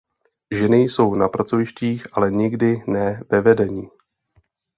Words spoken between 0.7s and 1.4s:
jsou na